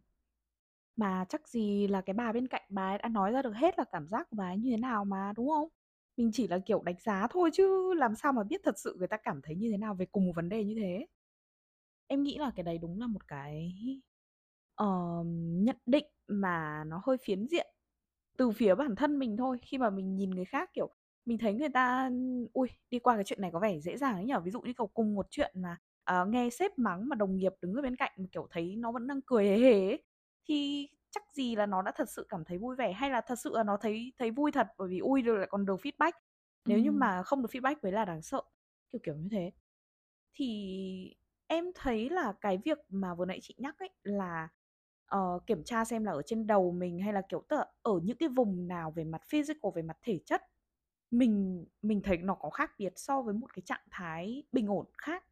[0.97, 3.79] Mà chắc gì là cái bà bên cạnh bà ấy đã nói ra được hết
[3.79, 5.69] là cảm giác của bà ấy như thế nào mà, đúng không?
[6.17, 9.09] Mình chỉ là, kiểu, đánh giá thôi chứ làm sao mà biết thật sự người
[9.09, 11.07] ta cảm thấy như thế nào về cùng một vấn đề như thế.
[12.07, 13.73] Em nghĩ là cái đấy đúng là một cái,
[14.75, 17.67] ờm, nhận định mà nó hơi phiến diện
[18.39, 19.59] từ phía bản thân mình thôi.
[19.63, 20.91] Khi mà mình nhìn người khác, kiểu,
[21.27, 22.11] mình thấy người ta,
[22.53, 24.35] ôi, đi qua cái chuyện này có vẻ dễ dàng ấy nhỉ?
[24.45, 27.53] Ví dụ như, kiểu, cùng một chuyện mà, ờ, nghe sếp mắng mà đồng nghiệp
[27.63, 30.03] đứng ở bên cạnh kiểu, thấy nó vẫn đang cười hề hề ấy,
[30.49, 33.37] thì chắc gì là nó đã thật sự cảm thấy vui vẻ, hay là thật
[33.39, 36.13] sự là nó thấy thấy vui thật bởi vì, ôi, rồi lại còn được feedback.
[36.67, 37.01] Nếu như Ừm.
[37.01, 38.43] mà không được feedback mới là đáng sợ,
[38.93, 39.53] kiểu, kiểu như thế.
[40.35, 41.15] thì
[41.47, 44.49] em thấy là cái việc mà vừa nãy chị nhắc ấy là
[45.07, 47.93] ờ, kiểm tra xem là ở trên đầu mình hay là kiểu tức là ở
[48.05, 50.43] những cái vùng nào về mặt physical về mặt thể chất
[51.11, 54.87] mình mình thấy nó có khác biệt so với một cái trạng thái bình ổn
[54.99, 55.25] khác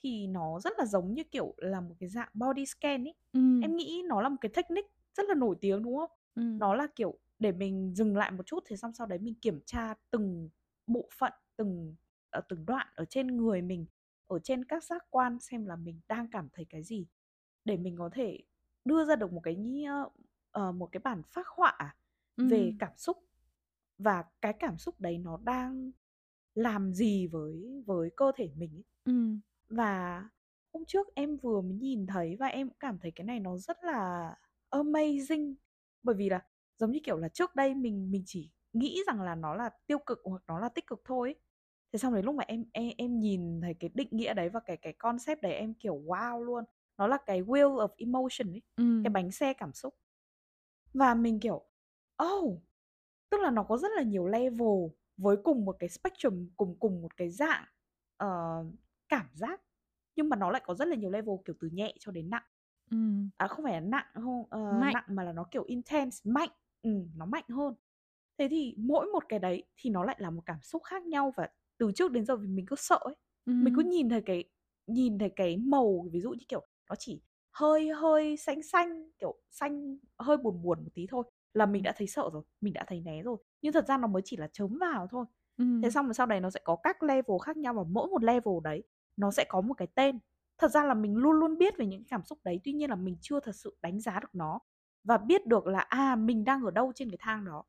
[0.00, 3.60] thì nó rất là giống như kiểu là một cái dạng body scan ấy Ừm.
[3.60, 6.60] em nghĩ nó là một cái technique rất là nổi tiếng đúng không Ừm.
[6.60, 9.60] nó là kiểu để mình dừng lại một chút thì xong sau đấy mình kiểm
[9.66, 10.50] tra từng
[10.86, 11.96] bộ phận từng
[12.30, 13.86] ở từng đoạn ở trên người mình
[14.26, 17.06] ở trên các giác quan xem là mình đang cảm thấy cái gì
[17.64, 18.38] để mình có thể
[18.84, 19.56] đưa ra được một cái
[20.60, 21.96] uh, một cái bản phác họa
[22.42, 22.80] về Ừm.
[22.80, 23.18] cảm xúc
[23.98, 25.92] và cái cảm xúc đấy nó đang
[26.54, 28.84] làm gì với với cơ thể mình ấy.
[29.06, 29.40] Ừm.
[29.70, 30.24] Và
[30.72, 33.56] hôm trước em vừa mới nhìn thấy và em cũng cảm thấy cái này nó
[33.56, 34.34] rất là
[34.70, 35.54] amazing.
[36.02, 36.42] Bởi vì là
[36.78, 39.98] giống như kiểu là trước đây mình mình chỉ nghĩ rằng là nó là tiêu
[39.98, 41.34] cực hoặc nó là tích cực thôi
[41.92, 44.60] thế xong đến lúc mà em em em nhìn thấy cái định nghĩa đấy và
[44.60, 46.64] cái cái concept đấy em kiểu wow luôn.
[46.98, 49.02] Nó là cái wheel of emotion ấy Ừm.
[49.04, 49.94] cái bánh xe cảm xúc.
[50.94, 51.64] Và mình kiểu
[52.22, 52.62] oh
[53.30, 57.02] tức là nó có rất là nhiều level với cùng một cái spectrum cùng cùng
[57.02, 57.64] một cái dạng
[58.24, 58.66] uh,
[59.10, 59.60] cảm giác
[60.16, 62.42] nhưng mà nó lại có rất là nhiều level kiểu từ nhẹ cho đến nặng.
[62.90, 63.30] Ừm.
[63.36, 64.94] à không phải là nặng không uh, Mạnh.
[64.94, 66.48] nặng mà là nó kiểu intense mạnh.
[66.82, 67.74] Ừ, nó mạnh hơn.
[68.38, 71.32] Thế thì mỗi một cái đấy thì nó lại là một cảm xúc khác nhau
[71.36, 73.14] và từ trước đến giờ vì mình cứ sợ ấy.
[73.46, 74.44] Mình cứ nhìn thấy cái
[74.86, 79.34] nhìn thấy cái màu ví dụ như kiểu nó chỉ hơi hơi xanh xanh kiểu
[79.50, 82.84] xanh hơi buồn buồn một tí thôi là mình đã thấy sợ rồi mình đã
[82.88, 83.36] thấy né rồi.
[83.62, 85.24] Nhưng thật ra nó mới chỉ là chớm vào thôi.
[85.56, 85.82] Ừm.
[85.82, 88.24] thế xong rồi sau đấy nó sẽ có các level khác nhau và mỗi một
[88.24, 88.82] level đấy
[89.20, 90.18] nó sẽ có một cái tên.
[90.58, 92.96] Thật ra là mình luôn luôn biết về những cảm xúc đấy tuy nhiên là
[92.96, 94.60] mình chưa thật sự đánh giá được nó
[95.04, 97.64] và biết được là à mình đang ở đâu trên cái thang đó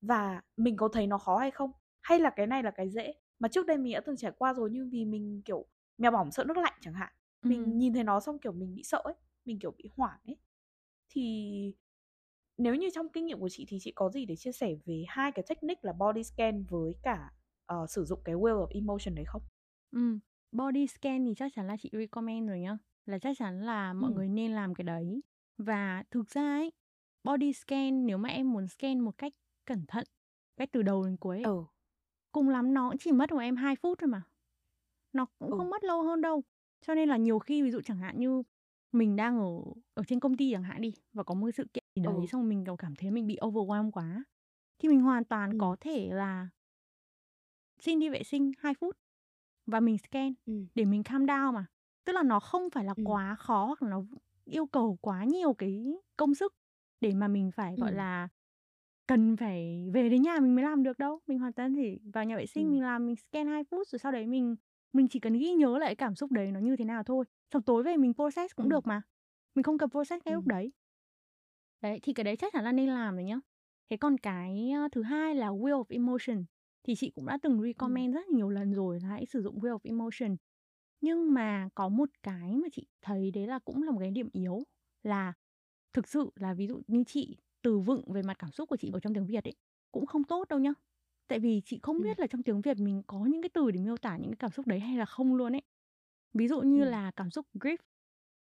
[0.00, 1.72] và mình có thấy nó khó hay không?
[2.02, 3.14] Hay là cái này là cái dễ?
[3.38, 5.66] Mà trước đây mình đã từng trải qua rồi nhưng vì mình kiểu
[5.98, 7.78] mèo bỏng sợ nước lạnh chẳng hạn mình Ừm.
[7.78, 10.36] nhìn thấy nó xong kiểu mình bị sợ ấy mình kiểu bị hoảng ấy.
[11.08, 11.74] Thì
[12.58, 15.04] nếu như trong kinh nghiệm của chị thì chị có gì để chia sẻ về
[15.08, 17.30] hai cái technique là body scan với cả
[17.74, 19.42] uh, sử dụng cái wheel of emotion đấy không?
[19.92, 20.18] Ừm,
[20.54, 22.78] body scan thì chắc chắn là chị recommend rồi nhá.
[23.06, 24.14] Là chắc chắn là mọi Ừm.
[24.14, 25.22] người nên làm cái đấy.
[25.58, 26.72] Và thực ra ấy,
[27.24, 29.32] body scan nếu mà em muốn scan một cách
[29.66, 30.04] cẩn thận,
[30.56, 31.64] cách từ đầu đến cuối ấy, Ừ.
[32.32, 34.22] cùng lắm nó cũng chỉ mất của em 2 phút thôi mà.
[35.12, 35.56] Nó cũng Ừ.
[35.56, 36.42] không mất lâu hơn đâu.
[36.86, 38.42] Cho nên là nhiều khi ví dụ chẳng hạn như
[38.92, 39.46] mình đang ở
[39.94, 42.28] ở trên công ty chẳng hạn đi và có một sự kiện gì đấy Ừ.
[42.28, 44.24] xong mình cảm thấy mình bị overwhelm quá
[44.78, 45.58] thì mình hoàn toàn Ừm.
[45.58, 46.48] có thể là
[47.78, 48.96] xin đi vệ sinh 2 phút
[49.66, 50.68] và mình scan Ừm.
[50.74, 51.66] để mình calm down mà.
[52.04, 53.04] Tức là nó không phải là Ừm.
[53.04, 54.02] quá khó hoặc là nó
[54.44, 55.84] yêu cầu quá nhiều cái
[56.16, 56.54] công sức
[57.00, 57.94] để mà mình phải, gọi Ừm.
[57.94, 58.28] là,
[59.08, 61.20] cần phải về đến nhà mình mới làm được đâu.
[61.28, 62.74] Mình hoàn toàn thể vào nhà vệ sinh Ừm.
[62.74, 64.56] mình làm, mình scan 2 phút rồi sau đấy mình
[64.92, 67.24] mình chỉ cần ghi nhớ lại cảm xúc đấy nó như thế nào thôi.
[67.54, 68.70] Xong tối về mình process cũng Ừm.
[68.70, 69.02] được mà.
[69.54, 70.48] Mình không cần process ngay lúc Ừm.
[70.48, 70.72] đấy.
[71.80, 73.40] Đấy, thì cái đấy chắc chắn là nên làm rồi nhá.
[73.90, 76.44] Thế còn cái, thứ hai là wheel of emotion
[76.84, 79.78] thì chị cũng đã từng recommend rất nhiều lần rồi là hãy sử dụng wheel
[79.78, 80.36] of emotion.
[81.00, 84.28] Nhưng mà có một cái mà chị thấy đấy là cũng là một cái điểm
[84.32, 84.62] yếu
[85.02, 85.34] là
[85.92, 88.90] thực sự là ví dụ như chị từ vựng về mặt cảm xúc của chị
[88.94, 89.54] ở trong tiếng Việt ấy
[89.92, 90.72] cũng không tốt đâu nhá.
[91.28, 93.80] Tại vì chị không biết là trong tiếng Việt mình có những cái từ để
[93.80, 95.62] miêu tả những cái cảm xúc đấy hay là không luôn ấy.
[96.34, 96.84] Ví dụ như Ừm.
[96.84, 97.76] là cảm xúc grief,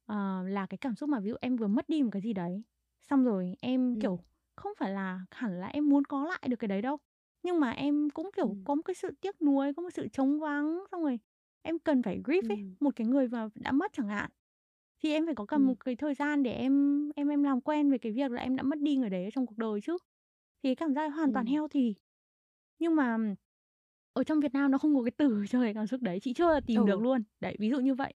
[0.07, 2.33] ờ, là cái cảm xúc mà ví dụ em vừa mất đi một cái gì
[2.33, 2.63] đấy,
[3.11, 4.01] xong rồi em, Ừm.
[4.01, 4.25] kiểu,
[4.57, 6.97] không phải là hẳn là em muốn có lại được cái đấy đâu,
[7.47, 8.67] nhưng mà em cũng, kiểu, Ừm.
[8.67, 11.21] có một cái sự tiếc nuối, có một sự trống vắng, xong rồi
[11.63, 12.77] em cần phải grief ấy, Ừm.
[12.81, 14.31] một cái người mà đã mất chẳng hạn.
[15.05, 15.77] Thì em phải có cần một Ừm.
[15.87, 18.63] cái thời gian để em em em làm quen với cái việc là em đã
[18.65, 19.99] mất đi người đấy ở trong cuộc đời chứ.
[20.65, 21.47] Thì cái cảm giác đấy hoàn toàn Ừm.
[21.47, 21.95] healthy.
[22.81, 23.19] Nhưng mà
[24.13, 26.35] ở trong Việt Nam nó không có cái từ cho cái cảm xúc đấy, chị
[26.35, 27.03] chưa tìm được Ừ.
[27.03, 27.23] luôn.
[27.41, 28.15] Đấy, ví dụ như vậy.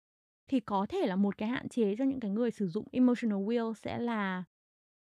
[0.48, 3.38] Thì có thể là một cái hạn chế cho những cái người sử dụng emotional
[3.40, 4.44] wheel sẽ là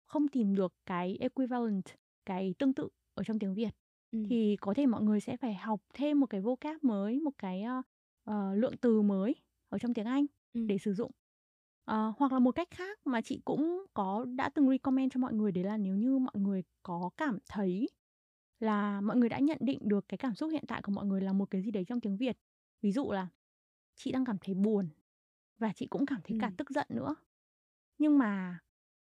[0.07, 1.83] không tìm được cái equivalent,
[2.25, 3.69] cái tương tự ở trong tiếng Việt.
[4.13, 4.29] Ừm.
[4.29, 7.61] Thì có thể mọi người sẽ phải học thêm một cái vocab mới, một cái,
[7.63, 7.81] ơ,
[8.23, 9.35] ờ, lượng từ mới
[9.69, 10.69] ở trong tiếng Anh Ừm.
[10.69, 11.11] để sử dụng.
[11.85, 15.33] Ờ, hoặc là một cách khác mà chị cũng có đã từng recommend cho mọi
[15.33, 17.89] người đấy là nếu như mọi người có cảm thấy
[18.59, 21.21] là mọi người đã nhận định được cái cảm xúc hiện tại của mọi người
[21.21, 22.37] là một cái gì đấy trong tiếng Việt.
[22.81, 23.27] Ví dụ là
[23.95, 24.89] chị đang cảm thấy buồn
[25.59, 26.57] và chị cũng cảm thấy cả Ừm.
[26.57, 27.15] tức giận nữa.
[27.99, 28.59] Nhưng mà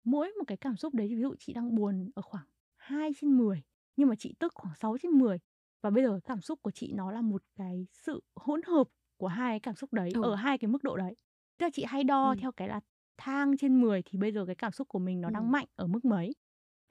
[0.05, 2.45] mỗi một cái cảm xúc đấy, ví dụ chị đang buồn ở khoảng
[2.77, 3.63] 2/10
[3.97, 5.39] nhưng mà chị tức khoảng 6/10
[5.83, 9.27] và bây giờ cảm xúc của chị nó là một cái sự hỗn hợp của
[9.27, 10.19] hai cái cảm xúc đấy, Ừ.
[10.19, 11.15] ở hai cái mức độ đấy.
[11.57, 12.43] Tức là chị hay đo Ừm.
[12.43, 12.79] theo cái là
[13.17, 15.53] thang trên 10 thì bây giờ cái cảm xúc của mình nó đang Ừm.
[15.53, 16.31] mạnh ở mức mấy.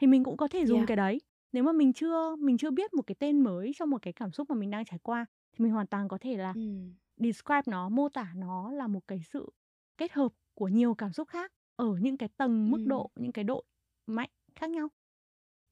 [0.00, 0.86] Thì mình cũng có thể dùng Yeah.
[0.86, 1.20] cái đấy.
[1.52, 4.32] Nếu mà mình chưa mình chưa biết một cái tên mới cho một cái cảm
[4.32, 6.94] xúc mà mình đang trải qua thì mình hoàn toàn có thể là Ừm.
[7.16, 9.50] describe nó, mô tả nó là một cái sự
[9.98, 12.86] kết hợp của nhiều cảm xúc khác ở những cái tầng mức Ừm.
[12.86, 13.64] độ, những cái độ
[14.06, 14.88] mạnh khác nhau.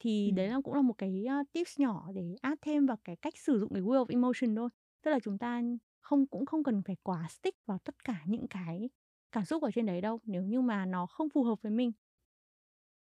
[0.01, 0.51] Thì đấy Ừm.
[0.51, 3.73] là cũng là một cái, tips nhỏ để add thêm vào cái cách sử dụng
[3.75, 4.69] cái Wheel of Emotion thôi.
[5.03, 5.63] Tức là chúng ta
[6.01, 8.91] không cũng không cần phải quá stick vào tất cả những cái
[9.33, 11.93] cảm xúc ở trên đấy đâu, nếu như mà nó không phù hợp với mình.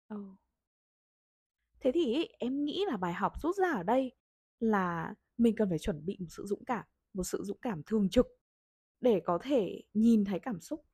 [0.08, 0.36] Ừ.
[1.80, 4.12] Thế thì em nghĩ là bài học rút ra ở đây
[4.60, 8.08] là mình cần phải chuẩn bị một sự dũng cảm, một sự dũng cảm thường
[8.08, 8.26] trực
[9.00, 10.84] để có thể nhìn thấy cảm xúc,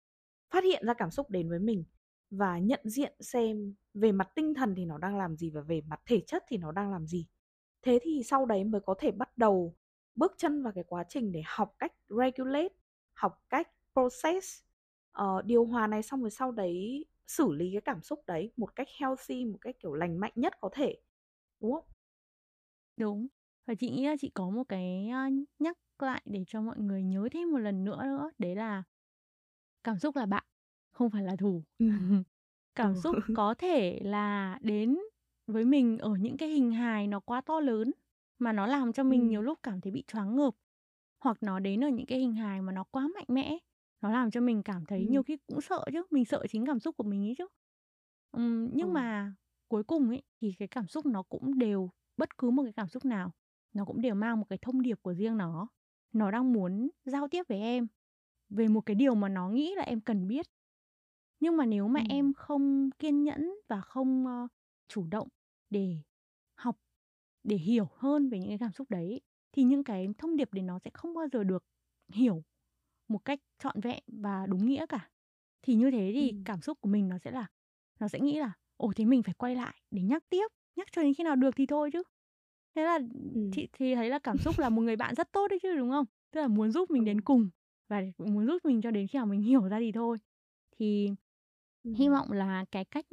[0.50, 1.84] phát hiện ra cảm xúc đến với mình
[2.30, 5.80] và nhận diện xem về mặt tinh thần thì nó đang làm gì và về
[5.88, 7.26] mặt thể chất thì nó đang làm gì.
[7.82, 9.76] Thế thì sau đấy mới có thể bắt đầu
[10.14, 12.74] bước chân vào cái quá trình để học cách regulate,
[13.12, 14.62] học cách process,
[15.22, 18.76] uh, điều hòa này xong rồi sau đấy xử lý cái cảm xúc đấy một
[18.76, 20.96] cách healthy, một cách, kiểu, lành mạnh nhất có thể,
[21.60, 21.84] đúng không?
[22.96, 23.26] Đúng.
[23.66, 25.08] Và chị nghĩ là chị có một cái,
[25.58, 28.82] nhắc lại để cho mọi người nhớ thêm một lần nữa nữa, đấy là
[29.84, 30.44] cảm xúc là bạn,
[31.00, 31.64] không phải là thù.
[31.78, 31.88] Ừm.
[32.76, 32.96] Cảm Ừ.
[32.96, 34.98] xúc có thể là đến
[35.46, 37.92] với mình ở những cái hình hài nó quá to lớn,
[38.38, 39.42] mà nó làm cho mình nhiều Ừm.
[39.42, 40.54] lúc cảm thấy bị choáng ngợp,
[41.24, 43.58] hoặc nó đến ở những cái hình hài mà nó quá mạnh mẽ,
[44.02, 46.80] nó làm cho mình cảm thấy nhiều khi cũng sợ chứ, mình sợ chính cảm
[46.80, 47.46] xúc của mình ấy chứ.
[48.78, 48.78] Ờ.
[48.78, 49.34] nhưng mà
[49.68, 52.88] cuối cùng ấy, thì cái cảm xúc nó cũng đều bất cứ một cái cảm
[52.88, 53.32] xúc nào,
[53.74, 55.68] nó cũng đều mang một cái thông điệp của riêng nó.
[56.12, 57.86] Nó đang muốn giao tiếp với em
[58.50, 60.46] về một cái điều mà nó nghĩ là em cần biết.
[61.40, 62.06] Nhưng mà nếu mà Ừm.
[62.08, 64.48] em không kiên nhẫn và không, ơ,
[64.88, 65.28] chủ động
[65.70, 65.96] để
[66.56, 66.76] học,
[67.44, 69.20] để hiểu hơn về những cái cảm xúc đấy ấy,
[69.52, 71.64] thì những cái thông điệp đấy nó sẽ không bao giờ được
[72.12, 72.44] hiểu
[73.08, 75.10] một cách trọn vẹn và đúng nghĩa cả.
[75.62, 76.44] Thì như thế thì Ừm.
[76.44, 77.46] cảm xúc của mình nó sẽ là
[78.00, 81.02] nó sẽ nghĩ là "Ồ, thế mình phải quay lại để nhắc tiếp, nhắc cho
[81.02, 82.02] đến khi nào được thì thôi chứ."
[82.76, 83.00] Thế là
[83.34, 83.52] Ừm.
[83.52, 85.90] chị thì thấy là cảm xúc là một người bạn rất tốt đấy chứ, đúng
[85.90, 86.06] không?
[86.32, 87.22] Tức là muốn giúp mình đến Ừ.
[87.22, 87.50] cùng
[87.88, 90.18] và muốn giúp mình cho đến khi nào mình hiểu ra thì thôi.
[90.78, 91.10] Thì
[91.98, 92.10] hy Ừm.
[92.10, 93.06] vọng là cái cách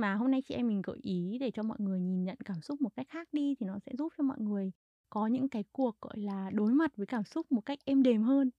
[0.00, 2.60] mà hôm nay chị em mình gợi ý để cho mọi người nhìn nhận cảm
[2.62, 4.72] xúc một cách khác đi thì nó sẽ giúp cho mọi người
[5.10, 8.22] có những cái cuộc, gọi là, đối mặt với cảm xúc một cách êm đềm
[8.22, 8.50] hơn.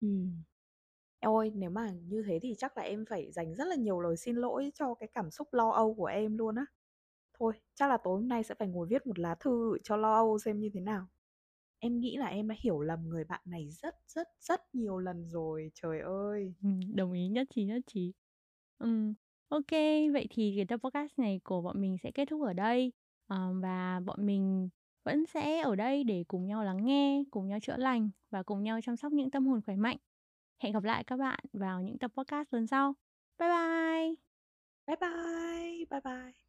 [0.00, 0.42] Ừm.
[1.20, 4.00] Eo ơi, nếu mà như thế thì chắc là em phải dành rất là nhiều
[4.00, 6.66] lời xin lỗi cho cái cảm xúc lo âu của em luôn á.
[7.40, 10.14] Thôi, chắc là tối hôm nay sẽ phải ngồi viết một lá thư cho lo
[10.14, 11.06] âu xem như thế nào.
[11.78, 15.28] Em nghĩ là em đã hiểu lầm người bạn này rất, rất, rất nhiều lần
[15.30, 16.54] rồi, trời ơi!
[16.62, 18.12] Ừm, đồng ý, nhất trí, nhất trí.
[18.78, 19.14] Ừm,
[19.48, 19.70] ok
[20.12, 22.92] vậy thì cái tập podcast này của bọn mình sẽ kết thúc ở đây,
[23.26, 24.68] ờ, và bọn mình
[25.04, 28.62] vẫn sẽ ở đây để cùng nhau lắng nghe, cùng nhau chữa lành và cùng
[28.62, 29.96] nhau chăm sóc những tâm hồn khỏe mạnh.
[30.62, 32.94] Hẹn gặp lại các bạn vào những tập podcast lần sau.
[33.38, 34.14] Bye bye!
[34.86, 35.84] Bye bye!
[35.90, 36.45] Bye bye!